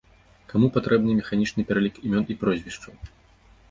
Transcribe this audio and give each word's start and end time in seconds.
Каму 0.53 0.69
патрэбны 0.77 1.11
механічны 1.19 1.69
пералік 1.71 2.03
імён 2.09 2.25
і 2.33 2.41
прозвішчаў? 2.43 2.93